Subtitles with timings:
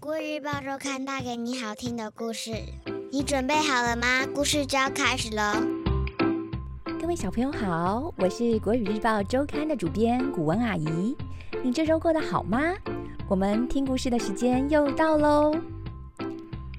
[0.00, 2.52] 国语日报周刊带给你好听的故事，
[3.12, 4.26] 你准备好了吗？
[4.34, 5.62] 故事就要开始了。
[6.98, 11.14] 各位小朋友好，我是国语日报周刊的主编古文阿姨。
[11.62, 12.58] 你这周过得好吗？
[13.28, 15.54] 我们听故事的时间又到喽。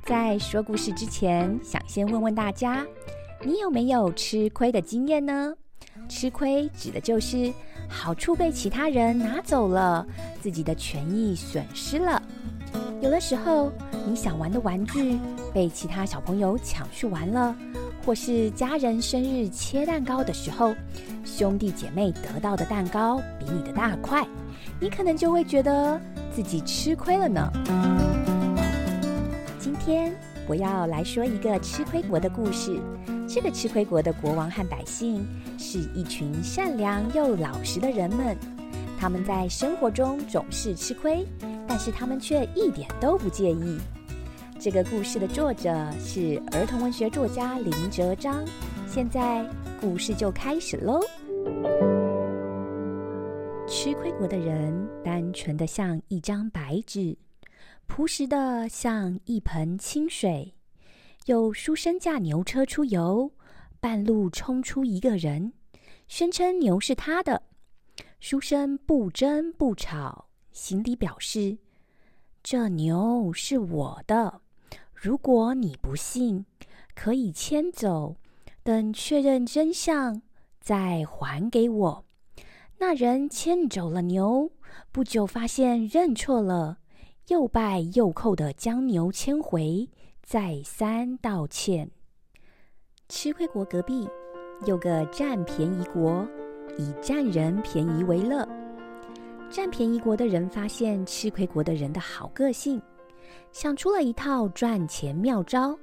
[0.03, 2.83] 在说故事之前，想先问问大家，
[3.43, 5.53] 你有没有吃亏的经验呢？
[6.09, 7.53] 吃亏指的就是
[7.87, 10.07] 好处被其他人拿走了，
[10.41, 12.19] 自己的权益损失了。
[13.01, 13.71] 有的时候，
[14.07, 15.17] 你想玩的玩具
[15.51, 17.55] 被其他小朋友抢去玩了，
[18.05, 20.75] 或是家人生日切蛋糕的时候，
[21.25, 24.23] 兄弟姐妹得到的蛋糕比你的大块，
[24.79, 25.99] 你可能就会觉得
[26.31, 27.51] 自己吃亏了呢。
[29.57, 30.13] 今天
[30.47, 32.79] 我要来说一个吃亏国的故事。
[33.27, 35.25] 这个吃亏国的国王和百姓
[35.57, 38.37] 是一群善良又老实的人们，
[38.99, 41.25] 他们在生活中总是吃亏，
[41.73, 43.79] 但是他们却一点都不介意。
[44.59, 48.43] 这个故事的作者是儿童文学作家林哲章。
[48.85, 50.99] 现在故事就开始喽。
[53.69, 57.17] 吃亏国的人单纯的像一张白纸，
[57.87, 60.53] 朴实的像一盆清水。
[61.25, 63.31] 有书生驾牛车出游，
[63.79, 65.53] 半路冲出一个人，
[66.09, 67.43] 宣称牛是他的。
[68.19, 71.57] 书生不争不吵，心里表示：
[72.43, 74.41] 这牛是我的。
[74.93, 76.45] 如果你不信，
[76.93, 78.15] 可以牵走，
[78.63, 80.21] 等确认真相
[80.59, 82.05] 再还给我。
[82.77, 84.51] 那人牵走了牛，
[84.91, 86.79] 不久发现认错了，
[87.27, 89.89] 又拜又叩的将牛牵回。
[90.23, 91.91] 再三道歉。
[93.09, 94.07] 吃亏国隔壁
[94.65, 96.25] 有个占便宜国，
[96.77, 98.47] 以占人便宜为乐。
[99.51, 102.81] 占便宜国的人发现吃亏国的人的好个性，
[103.51, 105.77] 想出了一套赚钱妙招。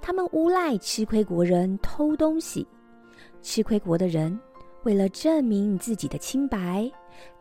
[0.00, 2.64] 他们诬赖吃亏国人偷东西。
[3.42, 4.38] 吃亏国的人
[4.84, 6.88] 为了证明自己的清白，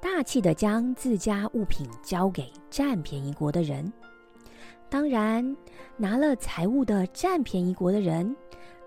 [0.02, 3.94] 大气的将自家物品交给占便宜国的人。
[4.90, 5.56] 当然，
[5.97, 8.35] 拿了财物的占便宜国的人，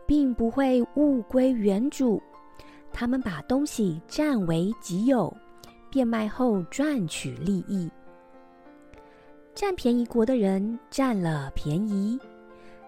[0.05, 2.21] 并不会物归原主。
[2.93, 5.35] 他们把东西占为己有，
[5.97, 7.91] 变卖后赚取利益。
[9.55, 12.21] 占便宜国的人占了便宜，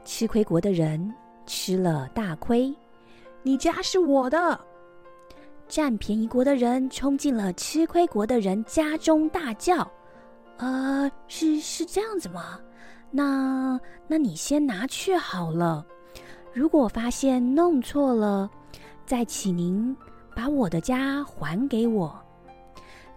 [0.05, 1.11] 吃亏国的人
[1.47, 2.71] 吃了大亏。
[3.43, 4.61] 你家是我的！
[5.67, 9.91] 占便宜国的人冲进了吃亏国的人家中，大叫
[10.59, 12.61] ：“呃，是是这样子吗？”
[13.11, 15.83] 那，那你先拿去好了。
[16.53, 18.51] 如果发现弄错了，
[19.07, 19.97] 再请您
[20.37, 22.15] 把我的家还给我。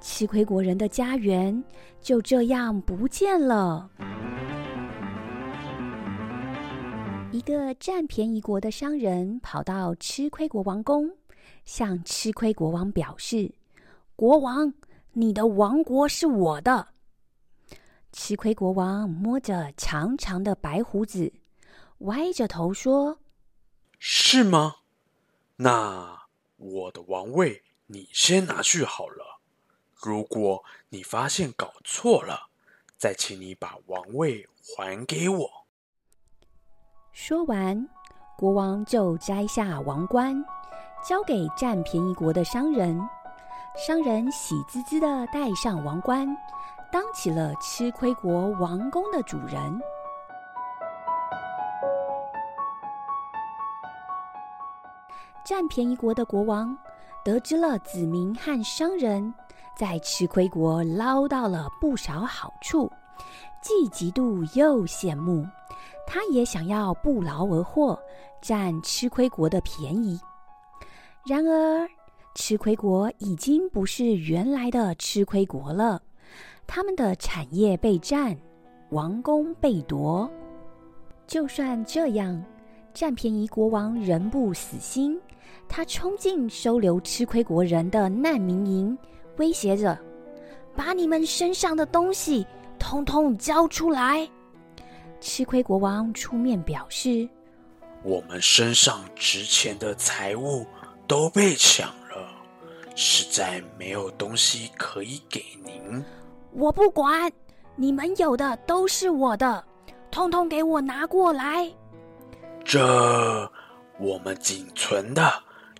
[0.01, 1.63] 吃亏国人的家园
[2.01, 3.89] 就这样不见了。
[7.31, 11.09] 一个占便宜国的商人跑到吃亏国王宫，
[11.63, 13.53] 向吃亏国王表示
[14.17, 14.73] ：“国王，
[15.13, 16.89] 你的王国是我的。”
[18.11, 21.31] 吃亏国王摸着长长的白胡子，
[21.99, 23.19] 歪着头说
[23.97, 24.77] ：“是吗？
[25.57, 26.23] 那
[26.57, 29.40] 我的王位你先拿去好了。
[30.01, 32.47] 如果你发现搞错了，
[32.97, 35.49] 再请你把王位还给我。”
[37.13, 37.87] 说完，
[38.37, 40.43] 国王就摘下王冠，
[41.07, 42.99] 交给占便宜国的商人。
[43.87, 46.27] 商人喜滋滋的戴上王冠。
[46.91, 49.81] 当起了吃亏国王宫的主人。
[55.45, 56.77] 占便宜国的国王
[57.23, 59.33] 得知了子民和商人
[59.81, 62.87] 在吃亏国捞到了不少好处，
[63.63, 65.43] 既嫉妒又羡慕，
[66.05, 67.99] 他也想要不劳而获，
[68.43, 70.21] 占吃亏国的便宜。
[71.25, 71.89] 然而，
[72.35, 75.99] 吃亏国已经不是原来的吃亏国了。
[76.67, 78.37] 他们的产业被占，
[78.91, 80.29] 王宫被夺。
[81.25, 82.39] 就算这样，
[82.93, 85.19] 占便宜国王仍不死心。
[85.67, 88.95] 他冲进收留吃亏国人的难民营，
[89.41, 89.97] 威胁着
[90.77, 92.45] ：“把你们身上的东西
[92.77, 94.29] 通通交出来！”
[95.19, 97.27] 吃亏国王出面表示
[98.05, 100.63] ：“我们身上值钱的财物
[101.07, 102.29] 都被抢了，
[102.95, 106.05] 实在没有东西可以给您。”
[106.53, 107.31] 我不管，
[107.75, 109.63] 你们有的都是我的，
[110.11, 111.67] 通通给我拿过来。
[112.63, 113.51] 这
[113.97, 115.33] 我们仅存的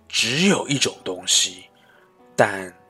[0.08, 1.64] 只有一种东西，
[2.34, 2.81] 但您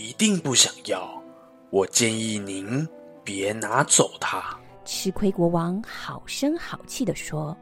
[0.00, 1.22] 一定不想要。
[1.68, 2.88] 我建议您
[3.22, 4.42] 别拿走它。
[4.82, 7.54] 吃亏国王好声好气地说：“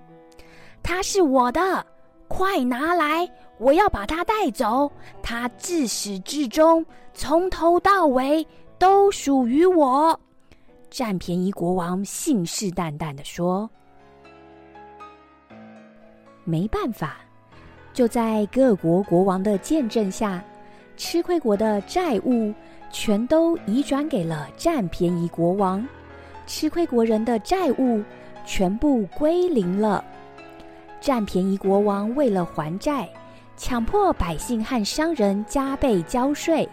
[0.80, 1.84] 他是我的，
[2.28, 3.28] 快拿来！
[3.58, 4.90] 我要把他带走。
[5.20, 8.46] 他自始至终，从头到尾
[8.78, 10.18] 都属于我。”
[10.88, 13.68] 占便宜国王信誓旦旦地说
[16.44, 17.16] ：“没办法，
[17.92, 20.42] 就在各国国王的见证下，
[20.98, 22.52] 吃亏国的债务
[22.90, 25.86] 全都移转给了占便宜国王。”
[26.46, 28.02] 吃亏国人的债务
[28.44, 30.04] 全部归零了。
[31.00, 33.08] 占便宜国王为了还债，
[33.56, 36.68] 强迫百姓和商人加倍交税。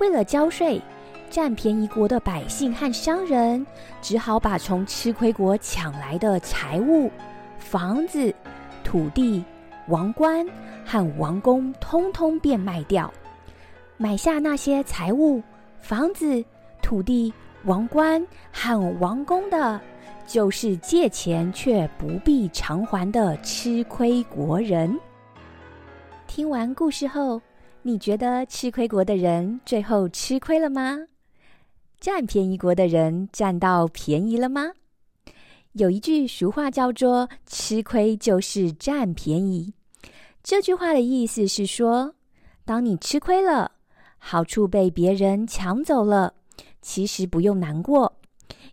[0.00, 0.80] 为了交税，
[1.28, 3.66] 占便宜国的百姓和商人
[4.00, 7.10] 只好把从吃亏国抢来的财物、
[7.58, 8.32] 房子、
[8.82, 9.44] 土地、
[9.88, 10.46] 王冠
[10.86, 13.12] 和王宫通通变卖掉，
[13.98, 15.42] 买下那些财物、
[15.80, 16.42] 房子、
[16.80, 17.32] 土地。
[17.64, 19.78] 王冠和王宫的，
[20.28, 24.96] 就是借钱却不必偿还的吃亏国人。
[26.28, 27.42] 听完故事后，
[27.82, 30.98] 你觉得吃亏国的人最后吃亏了吗？
[31.98, 34.70] 占便宜国的人占到便宜了吗？
[35.72, 39.74] 有一句俗话叫做“吃亏就是占便宜”，
[40.44, 42.14] 这句话的意思是说，
[42.64, 43.72] 当你吃亏了，
[44.18, 46.34] 好处被别人抢走了。
[46.80, 48.12] 其实不用难过，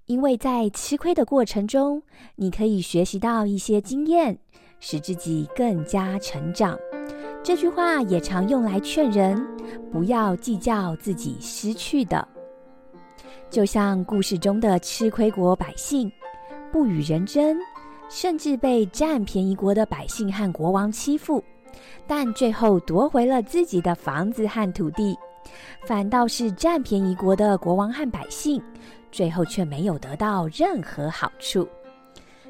[0.05, 2.01] 因为在吃亏的过程中，
[2.35, 4.37] 你可以学习到一些经验，
[4.79, 6.77] 使自己更加成长。
[7.43, 9.39] 这句话也常用来劝人
[9.91, 12.27] 不要计较自己失去的。
[13.49, 16.11] 就像故事中的吃亏国百姓，
[16.71, 17.57] 不与人争，
[18.09, 21.43] 甚至被占便宜国的百姓和国王欺负，
[22.07, 25.15] 但最后夺回了自己的房子和土地。
[25.85, 28.61] 反倒是占便宜国的国王和百姓，
[29.11, 31.67] 最后却没有得到任何好处。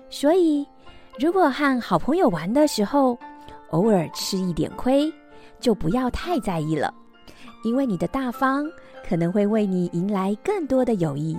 [0.10, 0.66] 所以，
[1.20, 3.18] 如果和好朋友玩的时候，
[3.72, 5.12] 偶尔吃一点亏，
[5.60, 6.94] 就不要太在意了，
[7.64, 8.66] 因为你的大方
[9.08, 11.38] 可能会为你迎来更多的友谊。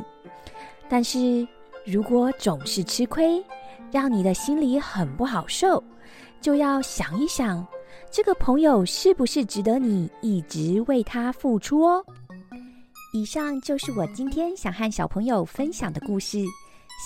[0.89, 1.47] 但是
[1.85, 3.43] 如果总是吃亏，
[3.91, 5.83] 让你的心里很不好受，
[6.41, 7.67] 就要想一想。
[8.11, 12.05] 这个朋友是不是值得你一直为他付出哦？
[13.13, 16.45] 以上就是我今天想和小朋友分享的故事，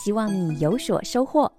[0.04, 1.50] 希望你有所收获。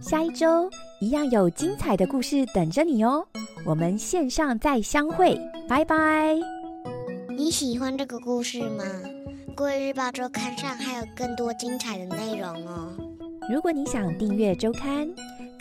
[0.00, 0.70] 下一周
[1.00, 3.26] 一样有精彩的故事等着你哦，
[3.64, 5.38] 我们线上再相会，
[5.68, 6.38] 拜拜。
[7.28, 8.84] 你喜欢这个故事吗？
[9.56, 12.92] 国语日报周刊上还有更多精彩的内容哦。
[13.52, 15.08] 如果你想订阅周刊。